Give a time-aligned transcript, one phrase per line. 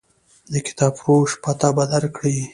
[0.51, 2.37] د کتابفروش پته به درکړي.